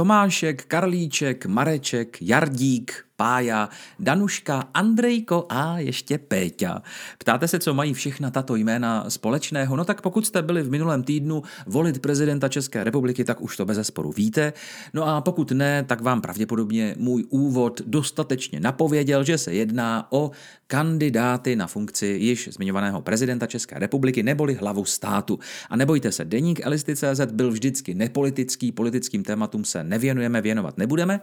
Tomášek, 0.00 0.64
Karlíček, 0.66 1.46
Mareček, 1.46 2.16
Jardík, 2.20 3.04
Pája, 3.20 3.68
Danuška, 3.98 4.68
Andrejko 4.74 5.46
a 5.48 5.78
ještě 5.78 6.18
Péťa. 6.18 6.82
Ptáte 7.18 7.48
se, 7.48 7.58
co 7.58 7.74
mají 7.74 7.94
všechna 7.94 8.30
tato 8.30 8.56
jména 8.56 9.10
společného? 9.10 9.76
No 9.76 9.84
tak 9.84 10.00
pokud 10.00 10.26
jste 10.26 10.42
byli 10.42 10.62
v 10.62 10.70
minulém 10.70 11.02
týdnu 11.02 11.42
volit 11.66 11.98
prezidenta 11.98 12.48
České 12.48 12.84
republiky, 12.84 13.24
tak 13.24 13.40
už 13.40 13.56
to 13.56 13.64
bez 13.64 13.76
zesporu 13.76 14.12
víte. 14.12 14.52
No 14.94 15.08
a 15.08 15.20
pokud 15.20 15.50
ne, 15.50 15.84
tak 15.84 16.00
vám 16.00 16.20
pravděpodobně 16.20 16.94
můj 16.98 17.24
úvod 17.30 17.80
dostatečně 17.86 18.60
napověděl, 18.60 19.24
že 19.24 19.38
se 19.38 19.54
jedná 19.54 20.06
o 20.10 20.30
kandidáty 20.66 21.56
na 21.56 21.66
funkci 21.66 22.06
již 22.06 22.48
zmiňovaného 22.52 23.00
prezidenta 23.00 23.46
České 23.46 23.78
republiky 23.78 24.22
neboli 24.22 24.54
hlavu 24.54 24.84
státu. 24.84 25.38
A 25.70 25.76
nebojte 25.76 26.12
se, 26.12 26.24
deník 26.24 26.60
Elisty.cz 26.62 27.20
byl 27.32 27.50
vždycky 27.50 27.94
nepolitický, 27.94 28.72
politickým 28.72 29.22
tématům 29.22 29.64
se 29.64 29.84
nevěnujeme, 29.84 30.40
věnovat 30.40 30.78
nebudeme. 30.78 31.20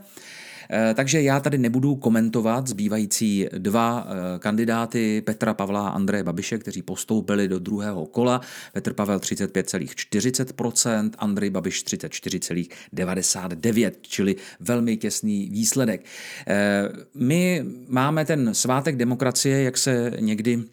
Eh, 0.69 0.93
takže 0.93 1.21
já 1.21 1.39
tady 1.39 1.57
nebudu 1.57 1.95
komentovat 1.95 2.67
zbývající 2.67 3.47
dva 3.57 4.07
eh, 4.07 4.13
kandidáty 4.39 5.21
Petra 5.21 5.53
Pavla 5.53 5.87
a 5.87 5.91
Andreje 5.91 6.23
Babiše, 6.23 6.57
kteří 6.57 6.81
postoupili 6.81 7.47
do 7.47 7.59
druhého 7.59 8.05
kola. 8.05 8.41
Petr 8.73 8.93
Pavel 8.93 9.17
35,40%, 9.17 11.11
Andrej 11.17 11.49
Babiš 11.49 11.85
34,99%, 11.85 13.91
čili 14.01 14.35
velmi 14.59 14.97
těsný 14.97 15.49
výsledek. 15.49 16.05
Eh, 16.47 16.89
my 17.13 17.65
máme 17.87 18.25
ten 18.25 18.53
svátek 18.53 18.95
demokracie, 18.95 19.63
jak 19.63 19.77
se 19.77 20.11
někdy 20.19 20.63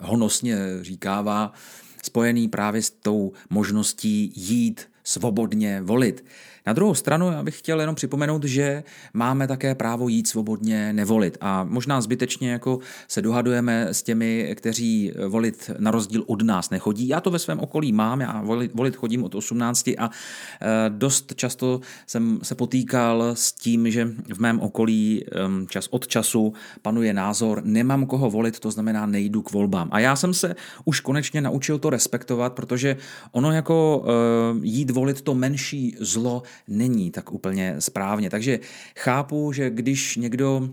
honosně 0.00 0.56
říkává, 0.80 1.52
spojený 2.02 2.48
právě 2.48 2.82
s 2.82 2.90
tou 2.90 3.32
možností 3.50 4.32
jít 4.36 4.88
svobodně 5.06 5.80
volit. 5.82 6.24
Na 6.66 6.72
druhou 6.72 6.94
stranu 6.94 7.32
já 7.32 7.42
bych 7.42 7.58
chtěl 7.58 7.80
jenom 7.80 7.94
připomenout, 7.94 8.44
že 8.44 8.84
máme 9.14 9.48
také 9.48 9.74
právo 9.74 10.08
jít 10.08 10.28
svobodně 10.28 10.92
nevolit 10.92 11.38
a 11.40 11.64
možná 11.64 12.00
zbytečně 12.00 12.50
jako 12.50 12.78
se 13.08 13.22
dohadujeme 13.22 13.86
s 13.90 14.02
těmi, 14.02 14.54
kteří 14.56 15.12
volit 15.28 15.70
na 15.78 15.90
rozdíl 15.90 16.24
od 16.26 16.42
nás 16.42 16.70
nechodí. 16.70 17.08
Já 17.08 17.20
to 17.20 17.30
ve 17.30 17.38
svém 17.38 17.60
okolí 17.60 17.92
mám, 17.92 18.20
já 18.20 18.40
volit, 18.42 18.74
volit 18.74 18.96
chodím 18.96 19.24
od 19.24 19.34
18 19.34 19.88
a 19.88 20.10
eh, 20.60 20.66
dost 20.88 21.34
často 21.34 21.80
jsem 22.06 22.38
se 22.42 22.54
potýkal 22.54 23.22
s 23.34 23.52
tím, 23.52 23.90
že 23.90 24.08
v 24.34 24.38
mém 24.38 24.60
okolí 24.60 25.24
čas 25.68 25.88
od 25.90 26.06
času 26.06 26.52
panuje 26.82 27.14
názor, 27.14 27.62
nemám 27.64 28.06
koho 28.06 28.30
volit, 28.30 28.60
to 28.60 28.70
znamená 28.70 29.06
nejdu 29.06 29.42
k 29.42 29.52
volbám. 29.52 29.88
A 29.92 29.98
já 29.98 30.16
jsem 30.16 30.34
se 30.34 30.56
už 30.84 31.00
konečně 31.00 31.40
naučil 31.40 31.78
to 31.78 31.90
respektovat, 31.90 32.52
protože 32.52 32.96
ono 33.32 33.52
jako 33.52 34.04
eh, 34.06 34.58
jít 34.62 34.90
volit 34.96 35.20
to 35.22 35.34
menší 35.34 35.96
zlo 36.00 36.42
není 36.68 37.10
tak 37.10 37.32
úplně 37.32 37.76
správně. 37.78 38.30
Takže 38.30 38.60
chápu, 38.96 39.52
že 39.52 39.70
když 39.70 40.16
někdo 40.16 40.72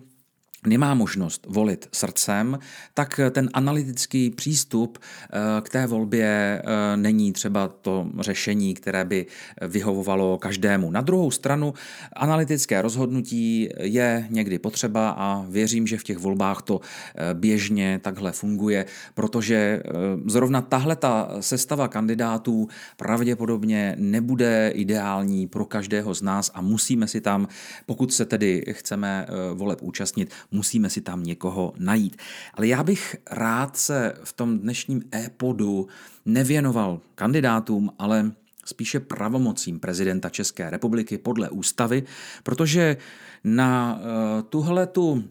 nemá 0.68 0.94
možnost 0.94 1.46
volit 1.50 1.90
srdcem, 1.92 2.60
tak 2.94 3.20
ten 3.32 3.50
analytický 3.54 4.30
přístup 4.30 4.98
eh, 4.98 5.62
k 5.62 5.70
té 5.70 5.88
volbě 5.88 6.62
eh, 6.64 6.98
není 6.98 7.34
třeba 7.34 7.68
to 7.68 8.08
řešení, 8.20 8.74
které 8.74 9.06
by 9.06 9.26
vyhovovalo 9.62 10.38
každému. 10.38 10.92
Na 10.92 11.02
druhou 11.02 11.32
stranu 11.32 11.74
analytické 12.14 12.82
rozhodnutí 12.82 13.70
je 13.80 14.28
někdy 14.30 14.60
potřeba 14.60 15.10
a 15.10 15.46
věřím, 15.50 15.88
že 15.88 15.98
v 15.98 16.04
těch 16.04 16.18
volbách 16.18 16.62
to 16.62 16.82
eh, 16.82 17.34
běžně 17.34 18.00
takhle 18.04 18.32
funguje, 18.32 18.86
protože 19.14 19.84
zrovna 20.26 20.62
tahle 20.62 20.96
ta 20.96 21.30
sestava 21.40 21.88
kandidátů 21.88 22.68
pravděpodobně 22.98 23.96
nebude 24.00 24.72
ideální 24.76 25.48
pro 25.48 25.66
každého 25.66 26.14
z 26.14 26.22
nás 26.22 26.52
a 26.54 26.62
musíme 26.62 27.08
si 27.08 27.22
tam, 27.22 27.48
pokud 27.86 28.14
se 28.14 28.26
tedy 28.26 28.64
chceme 28.72 29.28
voleb 29.54 29.82
účastnit, 29.82 30.32
musíme 30.54 30.90
si 30.90 31.02
tam 31.02 31.24
někoho 31.24 31.74
najít. 31.78 32.18
Ale 32.54 32.68
já 32.68 32.84
bych 32.84 33.16
rád 33.32 33.78
se 33.78 34.14
v 34.24 34.34
tom 34.34 34.60
dnešním 34.60 35.04
e-podu 35.16 35.88
nevěnoval 36.26 37.02
kandidátům, 37.16 37.92
ale 38.00 38.32
spíše 38.66 39.00
pravomocím 39.00 39.80
prezidenta 39.80 40.30
České 40.30 40.70
republiky 40.70 41.18
podle 41.18 41.50
ústavy, 41.50 42.04
protože 42.44 42.98
na 43.44 43.96
uh, 43.96 44.42
tuhle 44.42 44.88
tu 44.88 45.24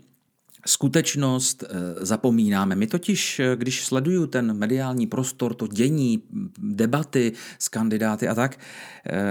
skutečnost 0.67 1.65
eh, 1.65 2.07
zapomínáme. 2.07 2.77
My 2.77 2.87
totiž, 2.87 3.41
eh, 3.41 3.57
když 3.57 3.85
sleduju 3.85 4.27
ten 4.27 4.59
mediální 4.59 5.07
prostor, 5.07 5.55
to 5.55 5.67
dění, 5.67 6.23
debaty 6.59 7.33
s 7.59 7.69
kandidáty 7.69 8.29
a 8.29 8.35
tak, 8.35 8.59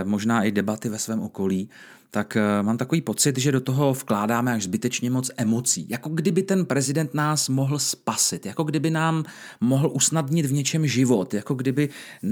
možná 0.03 0.43
i 0.43 0.51
debaty 0.51 0.89
ve 0.89 0.99
svém 0.99 1.19
okolí, 1.19 1.69
tak 2.11 2.37
eh, 2.37 2.63
mám 2.63 2.77
takový 2.77 3.01
pocit, 3.01 3.37
že 3.37 3.51
do 3.51 3.61
toho 3.61 3.93
vkládáme 3.93 4.53
až 4.53 4.63
zbytečně 4.63 5.11
moc 5.11 5.31
emocí. 5.37 5.85
Jako 5.89 6.09
kdyby 6.09 6.43
ten 6.43 6.65
prezident 6.65 7.13
nás 7.13 7.49
mohl 7.49 7.79
spasit, 7.79 8.45
jako 8.45 8.63
kdyby 8.63 8.89
nám 8.89 9.23
mohl 9.61 9.91
usnadnit 9.93 10.45
v 10.45 10.53
něčem 10.53 10.87
život, 10.87 11.33
jako 11.33 11.53
kdyby 11.53 11.89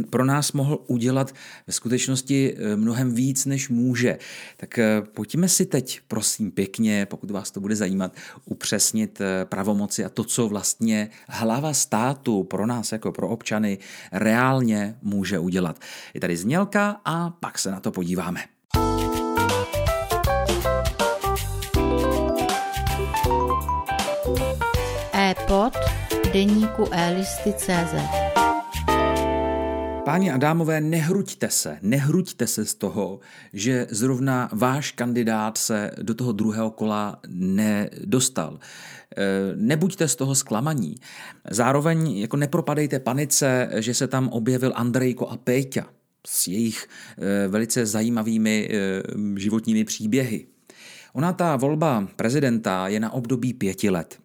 pro 0.09 0.25
nás 0.25 0.51
mohl 0.51 0.79
udělat 0.87 1.33
ve 1.67 1.73
skutečnosti 1.73 2.55
eh, 2.57 2.75
mnohem 2.75 3.13
víc, 3.13 3.45
než 3.45 3.69
může. 3.69 4.17
Tak 4.57 4.79
eh, 4.79 5.01
pojďme 5.13 5.49
si 5.49 5.65
teď, 5.65 5.99
prosím, 6.07 6.51
pěkně, 6.51 7.05
pokud 7.05 7.31
vás 7.31 7.51
to 7.51 7.59
bude 7.59 7.75
zajímat, 7.75 8.15
upřesnit 8.45 9.21
pravomoci 9.43 10.05
a 10.05 10.09
to, 10.09 10.23
co 10.23 10.47
vlastně 10.47 11.09
hlava 11.27 11.73
státu 11.73 12.43
pro 12.43 12.65
nás 12.65 12.91
jako 12.91 13.11
pro 13.11 13.27
občany 13.27 13.77
reálně 14.11 14.95
může 15.01 15.39
udělat. 15.39 15.79
Je 16.13 16.21
tady 16.21 16.37
znělka 16.37 17.01
a 17.05 17.29
pak 17.29 17.59
se 17.59 17.71
na 17.71 17.79
to 17.79 17.91
podíváme. 17.91 18.58
Deníku 26.33 26.85
elisty.cz 26.91 27.93
Páni 30.05 30.31
a 30.31 30.37
dámové, 30.37 30.81
nehruďte 30.81 31.49
se, 31.49 31.77
nehruďte 31.81 32.47
se 32.47 32.65
z 32.65 32.73
toho, 32.73 33.19
že 33.53 33.87
zrovna 33.89 34.49
váš 34.53 34.91
kandidát 34.91 35.57
se 35.57 35.91
do 36.01 36.13
toho 36.13 36.31
druhého 36.31 36.71
kola 36.71 37.19
nedostal. 37.27 38.59
E, 39.17 39.25
nebuďte 39.55 40.07
z 40.07 40.15
toho 40.15 40.35
zklamaní. 40.35 40.95
Zároveň 41.51 42.17
jako 42.17 42.37
nepropadejte 42.37 42.99
panice, 42.99 43.69
že 43.75 43.93
se 43.93 44.07
tam 44.07 44.27
objevil 44.27 44.71
Andrejko 44.75 45.27
a 45.27 45.37
Péťa 45.37 45.85
s 46.27 46.47
jejich 46.47 46.87
e, 47.17 47.47
velice 47.47 47.85
zajímavými 47.85 48.69
e, 48.71 49.01
životními 49.39 49.83
příběhy. 49.83 50.45
Ona 51.13 51.33
ta 51.33 51.55
volba 51.55 52.07
prezidenta 52.15 52.87
je 52.87 52.99
na 52.99 53.13
období 53.13 53.53
pěti 53.53 53.89
let. 53.89 54.19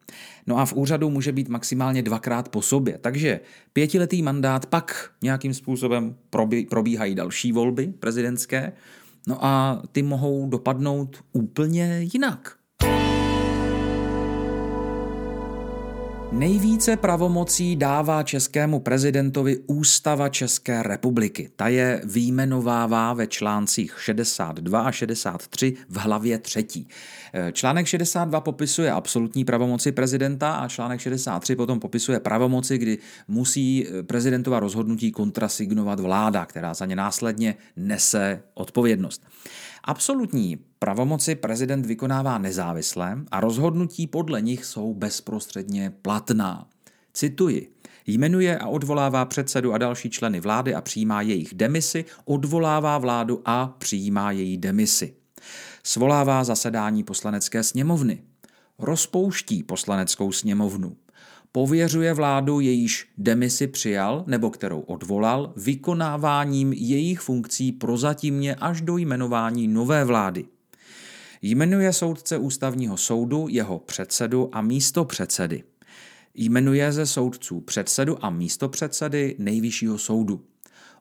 No 0.47 0.59
a 0.59 0.67
v 0.67 0.73
úřadu 0.73 1.11
může 1.11 1.33
být 1.33 1.49
maximálně 1.49 2.03
dvakrát 2.03 2.49
po 2.49 2.63
sobě. 2.63 2.99
Takže 2.99 3.41
pětiletý 3.73 4.23
mandát, 4.23 4.67
pak 4.67 5.11
nějakým 5.23 5.55
způsobem 5.55 6.17
probíhají 6.69 7.15
další 7.15 7.53
volby 7.53 7.95
prezidentské. 7.99 8.73
No 9.27 9.45
a 9.45 9.83
ty 9.93 10.03
mohou 10.03 10.49
dopadnout 10.49 11.25
úplně 11.33 12.01
jinak. 12.13 12.57
Nejvíce 16.39 16.97
pravomocí 16.97 17.77
dává 17.77 18.23
českému 18.23 18.81
prezidentovi 18.81 19.59
Ústava 19.67 20.29
České 20.29 20.83
republiky. 20.83 21.51
Ta 21.57 21.69
je 21.69 22.03
výjmenovává 22.05 23.13
ve 23.13 23.27
článcích 23.27 23.97
62 24.01 24.81
a 24.81 24.93
63 24.93 25.75
v 25.89 25.97
hlavě 25.97 26.39
třetí. 26.39 26.89
Článek 27.53 27.87
62 27.87 28.41
popisuje 28.41 28.93
absolutní 28.93 29.45
pravomoci 29.45 29.93
prezidenta 29.93 30.53
a 30.53 30.69
článek 30.69 31.01
63 31.01 31.57
potom 31.57 31.81
popisuje 31.81 32.21
pravomoci, 32.21 32.79
kdy 32.79 32.99
musí 33.29 33.87
prezidentova 34.07 34.61
rozhodnutí 34.61 35.13
kontrasignovat 35.13 36.01
vláda, 36.01 36.47
která 36.47 36.75
za 36.75 36.87
ně 36.87 36.97
následně 36.97 37.55
nese 37.77 38.43
odpovědnost. 38.55 39.27
Absolutní 39.85 40.59
pravomoci 40.85 41.35
prezident 41.35 41.87
vykonává 41.87 42.39
nezávisle 42.39 43.19
a 43.31 43.41
rozhodnutí 43.41 44.07
podle 44.07 44.43
nich 44.43 44.65
jsou 44.65 44.95
bezprostředně 44.95 45.93
platná. 46.03 46.67
Cituji. 47.13 47.75
Jmenuje 48.07 48.59
a 48.59 48.67
odvolává 48.67 49.25
předsedu 49.25 49.73
a 49.73 49.79
další 49.79 50.11
členy 50.11 50.41
vlády 50.41 50.75
a 50.75 50.81
přijímá 50.81 51.23
jejich 51.23 51.55
demisi, 51.55 52.05
odvolává 52.25 52.99
vládu 52.99 53.43
a 53.45 53.75
přijímá 53.79 54.31
její 54.31 54.57
demisi. 54.57 55.15
Svolává 55.83 56.45
zasedání 56.45 57.05
poslanecké 57.05 57.63
sněmovny. 57.63 58.23
Rozpouští 58.79 59.63
poslaneckou 59.63 60.33
sněmovnu 60.33 60.97
pověřuje 61.53 62.15
vládu, 62.15 62.61
jejíž 62.61 63.09
demisi 63.19 63.67
přijal 63.67 64.25
nebo 64.27 64.51
kterou 64.51 64.81
odvolal, 64.81 65.53
vykonáváním 65.57 66.73
jejich 66.73 67.21
funkcí 67.21 67.73
prozatímně 67.73 68.55
až 68.55 68.81
do 68.81 68.97
jmenování 68.97 69.69
nové 69.69 70.05
vlády. 70.05 70.45
Jmenuje 71.47 71.93
soudce 71.93 72.39
ústavního 72.39 72.97
soudu, 72.97 73.47
jeho 73.51 73.79
předsedu 73.79 74.49
a 74.53 74.63
místo 74.63 75.05
předsedy. 75.05 75.65
Jmenuje 76.35 76.93
ze 76.93 77.07
soudců 77.07 77.61
předsedu 77.61 78.25
a 78.25 78.31
místo 78.31 78.69
předsedy 78.69 79.37
nejvyššího 79.39 79.99
soudu. 79.99 80.45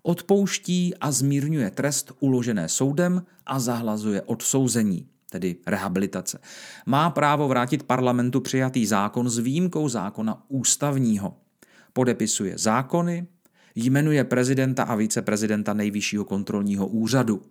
odpouští 0.02 0.96
a 0.96 1.12
zmírňuje 1.12 1.72
trest 1.72 2.12
uložené 2.20 2.70
soudem 2.70 3.26
a 3.46 3.60
zahlazuje 3.60 4.22
odsouzení 4.22 5.08
tedy 5.30 5.56
rehabilitace. 5.68 6.40
Má 6.86 7.10
právo 7.10 7.48
vrátit 7.48 7.84
parlamentu 7.84 8.42
přijatý 8.42 8.86
zákon 8.86 9.30
s 9.30 9.38
výjimkou 9.38 9.90
zákona 9.90 10.44
ústavního. 10.48 11.38
Podepisuje 11.94 12.58
zákony, 12.58 13.28
jmenuje 13.76 14.24
prezidenta 14.24 14.84
a 14.84 14.96
viceprezidenta 14.96 15.74
nejvyššího 15.74 16.26
kontrolního 16.26 16.88
úřadu. 16.88 17.42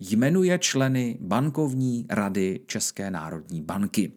Jmenuje 0.00 0.58
členy 0.58 1.18
bankovní 1.20 2.06
rady 2.08 2.60
České 2.66 3.10
národní 3.10 3.62
banky. 3.62 4.12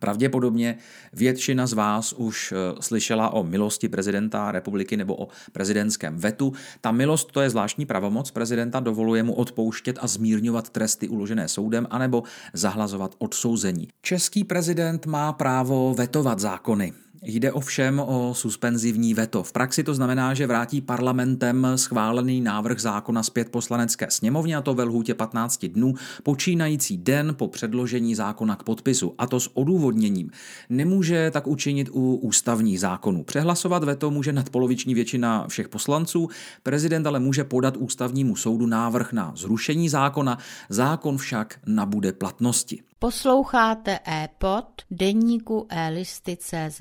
Pravděpodobně 0.00 0.78
většina 1.12 1.66
z 1.66 1.72
vás 1.72 2.12
už 2.12 2.52
eh, 2.52 2.82
slyšela 2.82 3.30
o 3.30 3.44
milosti 3.44 3.88
prezidenta 3.88 4.52
republiky 4.52 4.96
nebo 4.96 5.16
o 5.16 5.28
prezidentském 5.52 6.16
vetu. 6.16 6.52
Ta 6.80 6.92
milost 6.92 7.32
to 7.32 7.40
je 7.40 7.50
zvláštní 7.50 7.86
pravomoc 7.86 8.30
prezidenta, 8.30 8.80
dovoluje 8.80 9.22
mu 9.22 9.32
odpouštět 9.34 9.98
a 10.00 10.06
zmírňovat 10.06 10.70
tresty 10.70 11.08
uložené 11.08 11.48
soudem 11.48 11.86
anebo 11.90 12.22
zahlazovat 12.52 13.14
odsouzení. 13.18 13.88
Český 14.02 14.44
prezident 14.44 15.06
má 15.06 15.32
právo 15.32 15.94
vetovat 15.94 16.38
zákony. 16.38 16.92
Jde 17.22 17.52
ovšem 17.52 18.00
o 18.00 18.34
suspenzivní 18.34 19.14
veto. 19.14 19.42
V 19.42 19.52
praxi 19.52 19.82
to 19.84 19.94
znamená, 19.94 20.34
že 20.34 20.46
vrátí 20.46 20.80
parlamentem 20.80 21.66
schválený 21.76 22.40
návrh 22.40 22.80
zákona 22.80 23.22
zpět 23.22 23.48
poslanecké 23.48 24.10
sněmovně, 24.10 24.56
a 24.56 24.60
to 24.60 24.74
ve 24.74 24.84
lhůtě 24.84 25.14
15 25.14 25.66
dnů, 25.66 25.94
počínající 26.22 26.96
den 26.96 27.34
po 27.38 27.48
předložení 27.48 28.14
zákona 28.14 28.56
k 28.56 28.62
podpisu, 28.62 29.14
a 29.18 29.26
to 29.26 29.40
s 29.40 29.56
odůvodněním. 29.56 30.30
Nemůže 30.68 31.30
tak 31.30 31.46
učinit 31.46 31.88
u 31.92 32.16
ústavních 32.16 32.80
zákonů. 32.80 33.24
Přehlasovat 33.24 33.84
veto 33.84 34.10
může 34.10 34.32
nadpoloviční 34.32 34.94
většina 34.94 35.46
všech 35.48 35.68
poslanců, 35.68 36.28
prezident 36.62 37.06
ale 37.06 37.20
může 37.20 37.44
podat 37.44 37.76
ústavnímu 37.76 38.36
soudu 38.36 38.66
návrh 38.66 39.12
na 39.12 39.32
zrušení 39.36 39.88
zákona, 39.88 40.38
zákon 40.68 41.18
však 41.18 41.58
nabude 41.66 42.12
platnosti. 42.12 42.82
Posloucháte 42.98 43.98
e-pod 44.06 44.66
deníku 44.90 45.66
e-listy.cz. 45.70 46.80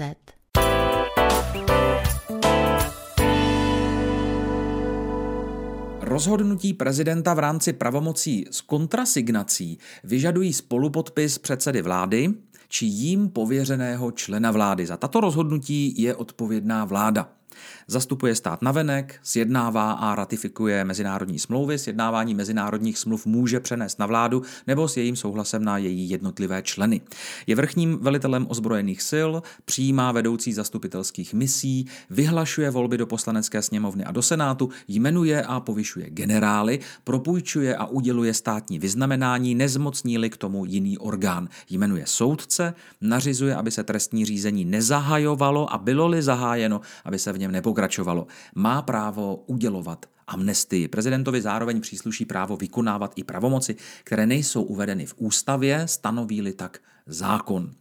Rozhodnutí 6.01 6.73
prezidenta 6.73 7.33
v 7.33 7.39
rámci 7.39 7.73
pravomocí 7.73 8.45
s 8.51 8.61
kontrasignací 8.61 9.77
vyžadují 10.03 10.53
spolupodpis 10.53 11.37
předsedy 11.37 11.81
vlády 11.81 12.33
či 12.69 12.85
jím 12.85 13.29
pověřeného 13.29 14.11
člena 14.11 14.51
vlády. 14.51 14.85
Za 14.85 14.97
tato 14.97 15.19
rozhodnutí 15.19 16.01
je 16.01 16.15
odpovědná 16.15 16.85
vláda. 16.85 17.38
Zastupuje 17.87 18.35
stát 18.35 18.61
navenek, 18.61 19.19
sjednává 19.23 19.91
a 19.91 20.15
ratifikuje 20.15 20.85
mezinárodní 20.85 21.39
smlouvy. 21.39 21.77
Sjednávání 21.77 22.35
mezinárodních 22.35 22.97
smluv 22.97 23.25
může 23.25 23.59
přenést 23.59 23.99
na 23.99 24.05
vládu 24.05 24.41
nebo 24.67 24.87
s 24.87 24.97
jejím 24.97 25.15
souhlasem 25.15 25.63
na 25.63 25.77
její 25.77 26.09
jednotlivé 26.09 26.61
členy. 26.61 27.01
Je 27.47 27.55
vrchním 27.55 27.97
velitelem 28.01 28.45
ozbrojených 28.49 29.01
sil, 29.11 29.31
přijímá 29.65 30.11
vedoucí 30.11 30.53
zastupitelských 30.53 31.33
misí, 31.33 31.87
vyhlašuje 32.09 32.69
volby 32.69 32.97
do 32.97 33.07
poslanecké 33.07 33.61
sněmovny 33.61 34.03
a 34.03 34.11
do 34.11 34.21
senátu, 34.21 34.69
jmenuje 34.87 35.43
a 35.43 35.59
povyšuje 35.59 36.09
generály, 36.09 36.79
propůjčuje 37.03 37.75
a 37.75 37.85
uděluje 37.85 38.33
státní 38.33 38.79
vyznamenání, 38.79 39.55
nezmocní-li 39.55 40.29
k 40.29 40.37
tomu 40.37 40.65
jiný 40.65 40.97
orgán. 40.97 41.49
Jmenuje 41.69 42.03
soudce, 42.05 42.73
nařizuje, 43.01 43.55
aby 43.55 43.71
se 43.71 43.83
trestní 43.83 44.25
řízení 44.25 44.65
nezahajovalo 44.65 45.73
a 45.73 45.77
bylo-li 45.77 46.21
zahájeno, 46.21 46.81
aby 47.05 47.19
se 47.19 47.31
v 47.31 47.38
něm 47.39 47.51
nepokračovalo. 47.51 48.27
Má 48.55 48.81
právo 48.81 49.35
udělovat 49.35 50.05
amnestii. 50.27 50.87
Prezidentovi 50.87 51.41
zároveň 51.41 51.81
přísluší 51.81 52.25
právo 52.25 52.57
vykonávat 52.57 53.13
i 53.15 53.23
pravomoci, 53.23 53.75
které 54.03 54.25
nejsou 54.25 54.63
uvedeny 54.63 55.05
v 55.05 55.13
ústavě, 55.17 55.87
stanoví-li 55.87 56.53
tak 56.53 56.79
zákon. 57.05 57.71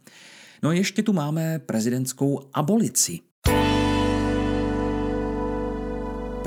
No 0.63 0.71
ještě 0.71 1.03
tu 1.03 1.13
máme 1.13 1.59
prezidentskou 1.59 2.49
abolici. 2.53 3.19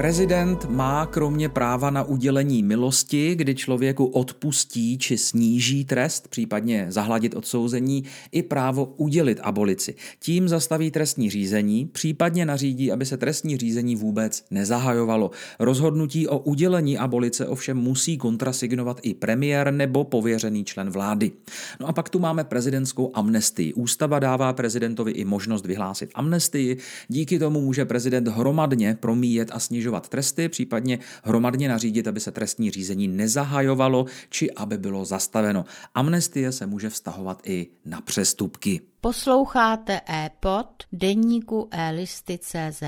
Prezident 0.03 0.65
má 0.71 1.07
kromě 1.07 1.49
práva 1.49 1.91
na 1.91 2.03
udělení 2.05 2.63
milosti, 2.63 3.35
kdy 3.35 3.55
člověku 3.55 4.05
odpustí 4.05 4.99
či 4.99 5.19
sníží 5.19 5.85
trest, 5.85 6.29
případně 6.29 6.87
zahladit 6.89 7.35
odsouzení, 7.35 8.05
i 8.33 8.43
právo 8.43 8.95
udělit 8.97 9.41
abolici. 9.43 9.95
Tím 10.19 10.49
zastaví 10.49 10.91
trestní 10.91 11.31
řízení, 11.31 11.87
případně 11.93 12.47
nařídí, 12.47 12.93
aby 12.93 13.07
se 13.07 13.17
trestní 13.17 13.57
řízení 13.57 13.97
vůbec 13.97 14.45
nezahajovalo. 14.51 15.31
Rozhodnutí 15.59 16.29
o 16.29 16.39
udělení 16.39 16.99
abolice 16.99 17.47
ovšem 17.47 17.77
musí 17.77 18.19
kontrasignovat 18.19 19.01
i 19.03 19.15
premiér 19.15 19.73
nebo 19.73 20.05
pověřený 20.05 20.65
člen 20.65 20.91
vlády. 20.91 21.33
No 21.81 21.89
a 21.89 21.93
pak 21.93 22.09
tu 22.09 22.19
máme 22.19 22.45
prezidentskou 22.45 23.11
amnestii. 23.15 23.75
Ústava 23.75 24.19
dává 24.19 24.53
prezidentovi 24.53 25.13
i 25.13 25.25
možnost 25.25 25.67
vyhlásit 25.67 26.11
amnestii, 26.15 26.77
díky 27.09 27.39
tomu 27.39 27.61
může 27.61 27.85
prezident 27.85 28.29
hromadně 28.29 28.97
promíjet 29.01 29.51
a 29.53 29.59
snižovat 29.59 29.92
snižovat 29.93 30.09
tresty, 30.09 30.49
případně 30.49 30.99
hromadně 31.25 31.69
nařídit, 31.69 32.09
aby 32.09 32.21
se 32.21 32.33
trestní 32.33 32.71
řízení 32.71 33.09
nezahajovalo 33.09 34.07
či 34.31 34.51
aby 34.51 34.79
bylo 34.79 35.05
zastaveno. 35.05 35.65
Amnestie 35.95 36.53
se 36.53 36.67
může 36.67 36.91
vztahovat 36.91 37.43
i 37.45 37.69
na 37.85 38.01
přestupky. 38.01 38.81
Posloucháte 39.01 40.01
e-pod 40.09 40.85
deníku 40.93 41.69
e-listy.cz. 41.71 42.83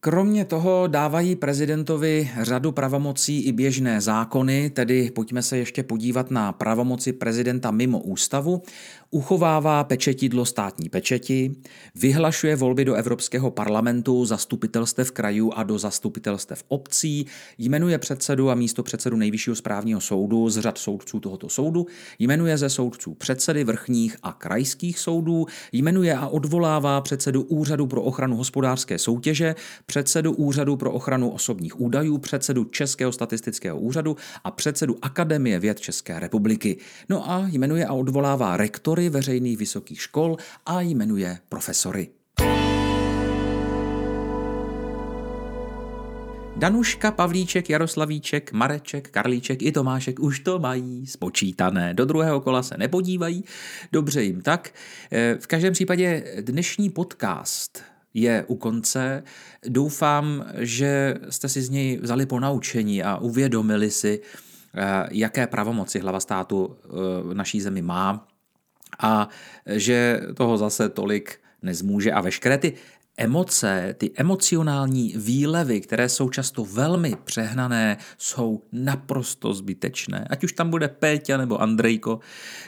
Kromě 0.00 0.44
toho 0.44 0.86
dávají 0.86 1.36
prezidentovi 1.36 2.30
řadu 2.42 2.72
pravomocí 2.72 3.42
i 3.42 3.52
běžné 3.52 4.00
zákony, 4.00 4.70
tedy 4.70 5.10
pojďme 5.10 5.42
se 5.42 5.58
ještě 5.58 5.82
podívat 5.82 6.30
na 6.30 6.52
pravomoci 6.52 7.12
prezidenta 7.12 7.70
mimo 7.70 7.98
ústavu 7.98 8.62
uchovává 9.16 9.84
pečetidlo 9.84 10.44
státní 10.44 10.88
pečeti, 10.88 11.56
vyhlašuje 11.94 12.56
volby 12.56 12.84
do 12.84 12.94
Evropského 12.94 13.50
parlamentu, 13.50 14.24
zastupitelstev 14.24 15.10
krajů 15.10 15.52
a 15.52 15.62
do 15.62 15.78
zastupitelstev 15.78 16.64
obcí, 16.68 17.26
jmenuje 17.58 17.98
předsedu 17.98 18.50
a 18.50 18.54
místo 18.54 18.82
předsedu 18.82 19.16
Nejvyššího 19.16 19.56
správního 19.56 20.00
soudu 20.00 20.50
z 20.50 20.58
řad 20.58 20.78
soudců 20.78 21.20
tohoto 21.20 21.48
soudu, 21.48 21.86
jmenuje 22.18 22.58
ze 22.58 22.70
soudců 22.70 23.14
předsedy 23.14 23.64
vrchních 23.64 24.16
a 24.22 24.32
krajských 24.32 24.98
soudů, 24.98 25.46
jmenuje 25.72 26.14
a 26.14 26.26
odvolává 26.26 27.00
předsedu 27.00 27.42
Úřadu 27.42 27.86
pro 27.86 28.02
ochranu 28.02 28.36
hospodářské 28.36 28.98
soutěže, 28.98 29.54
předsedu 29.86 30.32
Úřadu 30.32 30.76
pro 30.76 30.92
ochranu 30.92 31.30
osobních 31.30 31.80
údajů, 31.80 32.18
předsedu 32.18 32.64
Českého 32.64 33.12
statistického 33.12 33.78
úřadu 33.78 34.16
a 34.44 34.50
předsedu 34.50 34.96
Akademie 35.02 35.58
věd 35.58 35.80
České 35.80 36.20
republiky. 36.20 36.76
No 37.08 37.30
a 37.30 37.48
jmenuje 37.52 37.86
a 37.86 37.92
odvolává 37.92 38.56
rektory 38.56 39.05
veřejných 39.10 39.58
vysokých 39.58 40.02
škol 40.02 40.36
a 40.66 40.80
jmenuje 40.80 41.38
profesory. 41.48 42.08
Danuška, 46.56 47.10
Pavlíček, 47.10 47.70
Jaroslavíček, 47.70 48.52
Mareček, 48.52 49.10
Karlíček 49.10 49.62
i 49.62 49.72
Tomášek 49.72 50.20
už 50.20 50.40
to 50.40 50.58
mají 50.58 51.06
spočítané. 51.06 51.94
Do 51.94 52.04
druhého 52.04 52.40
kola 52.40 52.62
se 52.62 52.76
nepodívají, 52.78 53.44
dobře 53.92 54.22
jim 54.22 54.40
tak. 54.40 54.70
Eh, 55.12 55.36
v 55.40 55.46
každém 55.46 55.72
případě 55.72 56.24
dnešní 56.40 56.90
podcast 56.90 57.82
je 58.14 58.44
u 58.46 58.56
konce. 58.56 59.22
Doufám, 59.68 60.44
že 60.58 61.14
jste 61.30 61.48
si 61.48 61.62
z 61.62 61.70
něj 61.70 61.98
vzali 62.02 62.26
ponaučení 62.26 63.02
a 63.02 63.16
uvědomili 63.16 63.90
si, 63.90 64.20
eh, 64.74 65.08
jaké 65.10 65.46
pravomoci 65.46 65.98
hlava 65.98 66.20
státu 66.20 66.76
eh, 66.84 66.88
v 67.22 67.34
naší 67.34 67.60
zemi 67.60 67.82
má 67.82 68.28
a 68.98 69.28
že 69.66 70.20
toho 70.36 70.58
zase 70.58 70.88
tolik 70.88 71.40
nezmůže 71.62 72.12
a 72.12 72.20
veškeré 72.20 72.58
ty 72.58 72.72
emoce, 73.16 73.94
ty 73.98 74.10
emocionální 74.16 75.14
výlevy, 75.16 75.80
které 75.80 76.08
jsou 76.08 76.28
často 76.28 76.64
velmi 76.64 77.16
přehnané, 77.24 77.96
jsou 78.18 78.62
naprosto 78.72 79.54
zbytečné. 79.54 80.26
Ať 80.30 80.44
už 80.44 80.52
tam 80.52 80.70
bude 80.70 80.88
Péťa 80.88 81.36
nebo 81.36 81.62
Andrejko, 81.62 82.20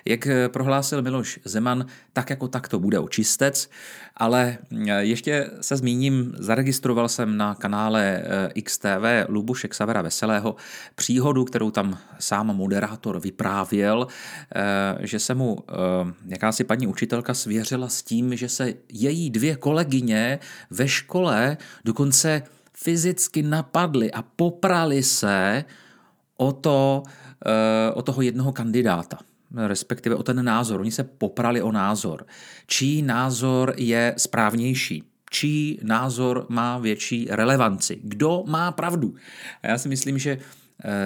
jak 0.05 0.29
prohlásil 0.49 1.03
Miloš 1.03 1.41
Zeman, 1.45 1.87
tak 2.13 2.31
jako 2.31 2.49
tak 2.49 2.69
to 2.69 2.79
bude 2.79 2.99
očistec, 2.99 3.71
ale 4.17 4.59
ještě 4.99 5.51
se 5.61 5.77
zmíním, 5.77 6.35
zaregistroval 6.39 7.09
jsem 7.09 7.37
na 7.37 7.55
kanále 7.55 8.23
eh, 8.57 8.63
XTV 8.63 9.29
Lubušek 9.29 9.75
Savera 9.75 10.03
Veselého 10.03 10.57
příhodu, 10.95 11.45
kterou 11.45 11.71
tam 11.71 11.99
sám 12.19 12.47
moderátor 12.47 13.21
vyprávěl, 13.21 14.07
eh, 14.55 15.07
že 15.07 15.19
se 15.19 15.35
mu 15.35 15.59
eh, 15.69 15.75
jakási 16.27 16.65
paní 16.65 16.87
učitelka 16.87 17.35
svěřila 17.35 17.89
s 17.89 18.03
tím, 18.03 18.37
že 18.37 18.49
se 18.49 18.75
její 18.93 19.31
dvě 19.31 19.57
kolegyně 19.57 20.38
ve 20.71 20.89
škole 20.89 21.57
dokonce 21.85 22.43
fyzicky 22.75 23.43
napadli 23.43 24.13
a 24.13 24.23
poprali 24.23 25.03
se 25.03 25.65
o, 26.37 26.53
to, 26.53 27.03
eh, 27.47 27.93
o 27.93 28.03
toho 28.03 28.23
jednoho 28.23 28.53
kandidáta 28.53 29.19
respektive 29.67 30.15
o 30.15 30.23
ten 30.23 30.45
názor. 30.45 30.81
Oni 30.81 30.91
se 30.91 31.05
poprali 31.05 31.63
o 31.63 31.73
názor. 31.73 32.27
Čí 32.67 33.03
názor 33.03 33.75
je 33.77 34.15
správnější? 34.17 35.05
čí 35.31 35.81
názor 35.83 36.47
má 36.49 36.79
větší 36.79 37.27
relevanci, 37.31 38.01
kdo 38.03 38.45
má 38.47 38.73
pravdu. 38.73 39.15
A 39.63 39.69
já 39.69 39.79
si 39.79 39.89
myslím, 39.89 40.19
že 40.19 40.39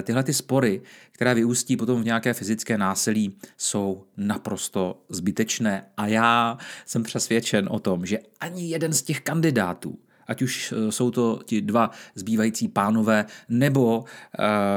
tyhle 0.03 0.23
ty 0.23 0.35
spory, 0.35 0.83
které 1.13 1.35
vyústí 1.35 1.77
potom 1.77 2.03
v 2.03 2.05
nějaké 2.05 2.35
fyzické 2.35 2.79
násilí, 2.79 3.37
jsou 3.57 4.05
naprosto 4.17 5.03
zbytečné. 5.09 5.87
A 5.97 6.07
já 6.07 6.59
jsem 6.87 7.03
přesvědčen 7.03 7.69
o 7.71 7.79
tom, 7.79 8.07
že 8.07 8.19
ani 8.41 8.69
jeden 8.69 8.93
z 8.93 9.03
těch 9.03 9.21
kandidátů, 9.21 9.99
ať 10.27 10.43
už 10.43 10.73
eh, 10.73 10.93
jsou 10.93 11.11
to 11.11 11.41
ti 11.45 11.61
dva 11.61 11.91
zbývající 12.15 12.69
pánové, 12.69 13.25
nebo 13.49 13.99
uh, 13.99 14.05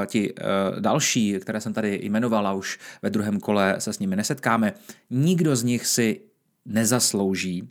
ti 0.06 0.34
uh, 0.34 0.80
další, 0.80 1.40
které 1.40 1.62
jsem 1.62 1.74
tady 1.74 2.00
jmenovala, 2.04 2.54
už 2.54 2.80
ve 3.02 3.10
druhém 3.10 3.40
kole 3.40 3.75
se 3.80 3.94
s 3.94 4.00
nimi 4.00 4.16
nesetkáme, 4.16 4.74
nikdo 5.10 5.56
z 5.56 5.64
nich 5.64 5.88
si 5.88 6.22
nezaslouží, 6.66 7.70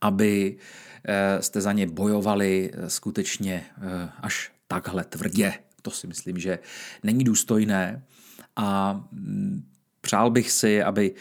aby 0.00 0.56
uh, 0.56 1.40
jste 1.40 1.60
za 1.60 1.72
ně 1.72 1.86
bojovali 1.86 2.72
skutečně 2.88 3.64
uh, 3.78 3.84
až 4.20 4.52
takhle 4.68 5.04
tvrdě. 5.04 5.52
To 5.82 5.90
si 5.90 6.06
myslím, 6.06 6.38
že 6.38 6.58
není 7.02 7.24
důstojné 7.24 8.02
a 8.56 8.92
mm, 9.12 9.62
přál 10.00 10.30
bych 10.30 10.50
si, 10.50 10.82
aby 10.82 11.14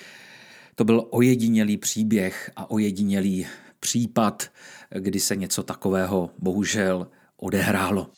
to 0.75 0.83
byl 0.83 1.07
ojedinělý 1.09 1.77
příběh 1.77 2.51
a 2.55 2.71
ojedinělý 2.71 3.47
případ, 3.79 4.51
kdy 4.89 5.19
se 5.19 5.35
něco 5.35 5.63
takového 5.63 6.31
bohužel 6.37 7.07
odehrálo. 7.37 8.11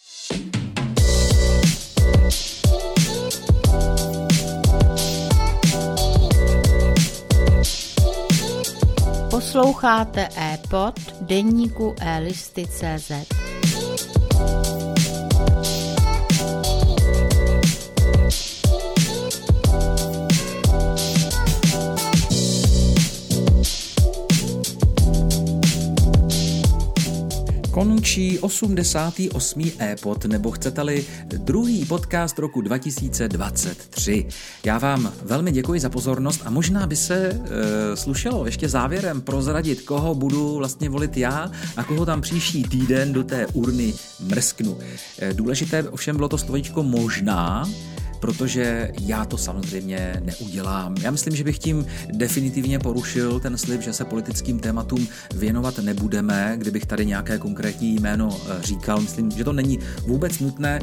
Posloucháte 9.29 10.29
e-pod 10.37 10.99
deníku 11.21 11.95
e-listy.cz. 12.01 13.11
končí 27.71 28.39
88. 28.39 29.71
e-pod, 29.79 30.25
nebo 30.25 30.51
chcete-li 30.51 31.05
druhý 31.25 31.85
podcast 31.85 32.39
roku 32.39 32.61
2023. 32.61 34.25
Já 34.63 34.77
vám 34.77 35.13
velmi 35.21 35.51
děkuji 35.51 35.79
za 35.79 35.89
pozornost 35.89 36.41
a 36.45 36.49
možná 36.49 36.87
by 36.87 36.95
se 36.95 37.15
e, 37.15 37.39
slušelo 37.95 38.45
ještě 38.45 38.69
závěrem 38.69 39.21
prozradit, 39.21 39.81
koho 39.81 40.15
budu 40.15 40.55
vlastně 40.55 40.89
volit 40.89 41.17
já 41.17 41.51
a 41.77 41.83
koho 41.83 42.05
tam 42.05 42.21
příští 42.21 42.63
týden 42.63 43.13
do 43.13 43.23
té 43.23 43.47
urny 43.47 43.93
mrsknu. 44.19 44.77
E, 45.19 45.33
důležité 45.33 45.83
ovšem 45.89 46.15
bylo 46.15 46.29
to 46.29 46.37
slovíčko 46.37 46.83
možná, 46.83 47.69
protože 48.21 48.91
já 49.01 49.25
to 49.25 49.37
samozřejmě 49.37 50.21
neudělám. 50.23 50.95
Já 51.01 51.11
myslím, 51.11 51.35
že 51.35 51.43
bych 51.43 51.59
tím 51.59 51.85
definitivně 52.11 52.79
porušil 52.79 53.39
ten 53.39 53.57
slib, 53.57 53.81
že 53.81 53.93
se 53.93 54.05
politickým 54.05 54.59
tématům 54.59 55.07
věnovat 55.35 55.79
nebudeme, 55.79 56.53
kdybych 56.57 56.85
tady 56.85 57.05
nějaké 57.05 57.37
konkrétní 57.37 57.95
jméno 57.95 58.29
eh, 58.31 58.61
říkal. 58.61 59.01
Myslím, 59.01 59.31
že 59.31 59.43
to 59.43 59.53
není 59.53 59.79
vůbec 60.05 60.39
nutné. 60.39 60.79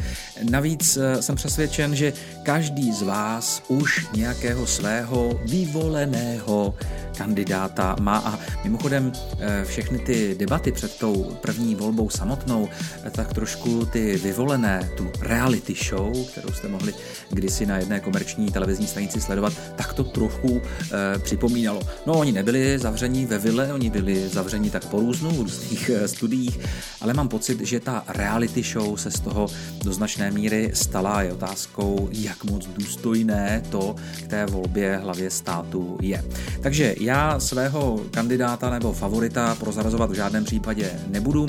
Navíc 0.50 0.96
eh, 0.96 1.22
jsem 1.22 1.36
přesvědčen, 1.36 1.96
že 1.96 2.12
každý 2.42 2.92
z 2.92 3.02
vás 3.02 3.62
už 3.68 4.06
nějakého 4.14 4.66
svého 4.66 5.40
vyvoleného 5.44 6.74
kandidáta 7.18 7.96
má. 8.00 8.18
A 8.18 8.38
mimochodem 8.64 9.12
eh, 9.38 9.64
všechny 9.64 9.98
ty 9.98 10.34
debaty 10.38 10.72
před 10.72 10.98
tou 10.98 11.36
první 11.40 11.74
volbou 11.74 12.10
samotnou, 12.10 12.68
tak 13.10 13.32
trošku 13.32 13.86
ty 13.86 14.16
vyvolené, 14.16 14.90
tu 14.96 15.10
reality 15.20 15.74
show, 15.74 16.26
kterou 16.26 16.52
jste 16.52 16.68
mohli 16.68 16.94
kdysi 17.30 17.66
na 17.66 17.76
jedné 17.76 18.00
komerční 18.00 18.52
televizní 18.52 18.86
stanici 18.86 19.20
sledovat, 19.20 19.52
tak 19.76 19.92
to 19.92 20.04
trochu 20.04 20.60
e, 20.60 21.18
připomínalo. 21.18 21.80
No, 22.06 22.18
oni 22.18 22.32
nebyli 22.32 22.78
zavření 22.78 23.26
ve 23.26 23.38
vile, 23.38 23.72
oni 23.72 23.90
byli 23.90 24.28
zavření 24.28 24.70
tak 24.70 24.84
po 24.84 25.00
různu, 25.00 25.30
v 25.30 25.40
různých 25.40 25.90
e, 25.90 26.08
studiích, 26.08 26.58
ale 27.00 27.14
mám 27.14 27.28
pocit, 27.28 27.60
že 27.60 27.80
ta 27.80 28.04
reality 28.08 28.62
show 28.62 28.96
se 28.96 29.10
z 29.10 29.20
toho 29.20 29.46
do 29.84 29.92
značné 29.92 30.30
míry 30.30 30.70
stala. 30.74 31.22
Je 31.22 31.32
otázkou, 31.32 32.08
jak 32.12 32.44
moc 32.44 32.66
důstojné 32.66 33.62
to 33.70 33.96
k 34.24 34.26
té 34.26 34.46
volbě 34.46 34.96
hlavě 34.96 35.30
státu 35.30 35.98
je. 36.02 36.24
Takže 36.60 36.94
já 37.00 37.40
svého 37.40 38.00
kandidáta 38.10 38.70
nebo 38.70 38.92
favorita 38.92 39.54
prozrazovat 39.54 40.10
v 40.10 40.14
žádném 40.14 40.44
případě 40.44 40.90
nebudu. 41.08 41.46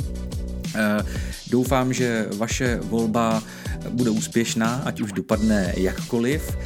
E, 0.75 1.05
doufám, 1.49 1.93
že 1.93 2.27
vaše 2.37 2.79
volba 2.81 3.43
bude 3.89 4.09
úspěšná, 4.09 4.81
ať 4.85 5.01
už 5.01 5.11
dopadne 5.11 5.73
jakkoliv. 5.77 6.57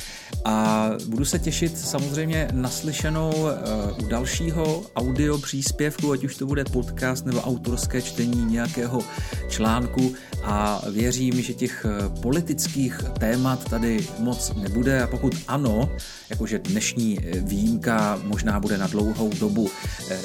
A 0.45 0.89
budu 1.05 1.25
se 1.25 1.39
těšit 1.39 1.77
samozřejmě 1.77 2.47
naslyšenou 2.51 3.33
eh, 3.47 4.03
u 4.03 4.07
dalšího 4.07 4.83
audio 4.95 5.37
příspěvku, 5.37 6.11
ať 6.11 6.23
už 6.23 6.35
to 6.35 6.45
bude 6.45 6.63
podcast 6.65 7.25
nebo 7.25 7.41
autorské 7.41 8.01
čtení 8.01 8.45
nějakého 8.45 9.01
článku. 9.49 10.13
A 10.43 10.81
věřím, 10.91 11.41
že 11.41 11.53
těch 11.53 11.85
eh, 11.85 12.21
politických 12.21 13.01
témat 13.19 13.69
tady 13.69 14.07
moc 14.19 14.53
nebude. 14.55 15.03
A 15.03 15.07
pokud 15.07 15.35
ano, 15.47 15.89
jakože 16.29 16.59
dnešní 16.59 17.19
eh, 17.19 17.39
výjimka 17.39 18.19
možná 18.23 18.59
bude 18.59 18.77
na 18.77 18.87
dlouhou 18.87 19.29
dobu 19.39 19.69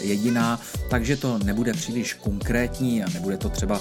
jediná, 0.01 0.61
takže 0.91 1.17
to 1.17 1.39
nebude 1.39 1.73
příliš 1.73 2.15
konkrétní 2.15 3.05
a 3.05 3.11
nebude 3.11 3.37
to 3.37 3.49
třeba 3.49 3.81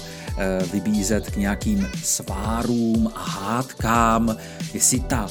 vybízet 0.72 1.30
k 1.30 1.36
nějakým 1.36 1.88
svárům 2.04 3.10
a 3.14 3.22
hádkám, 3.24 4.36
jestli 4.74 5.00
ta 5.00 5.28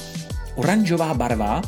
oranžová 0.57 1.13
barva, 1.13 1.61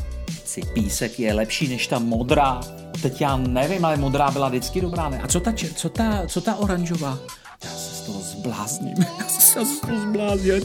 si 0.46 0.62
písek 0.62 1.19
je 1.19 1.34
lepší 1.34 1.67
než 1.67 1.88
ta 1.88 2.00
modrá. 2.00 2.62
Teď 3.01 3.22
já 3.22 3.38
nevím, 3.38 3.86
ale 3.86 3.98
modrá 3.98 4.31
byla 4.31 4.50
vždycky 4.50 4.81
dobrá, 4.81 5.10
ne? 5.10 5.19
A 5.19 5.27
co 5.27 5.39
ta, 5.39 5.53
co 5.75 5.89
ta, 5.89 6.24
co 6.27 6.41
ta 6.41 6.55
oranžová? 6.55 7.19
Já 7.63 7.69
se 7.69 7.96
z 7.96 8.01
toho 8.01 8.19
zblázním. 8.19 8.96
Já 9.19 9.27
se 9.27 9.41
z 9.41 9.53
toho 9.53 10.00
zblázním. 10.01 10.55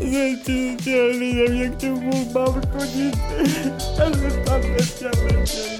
Já 0.00 0.20
já 0.86 1.18
nevím, 1.18 1.62
jak 1.62 1.76
to 1.76 1.86
mám 1.86 2.60
chodit. 2.72 3.18
Já 3.98 4.04
se 4.04 4.40
tam 4.44 4.60
nechtěl, 4.60 5.10
nechtěl. 5.32 5.79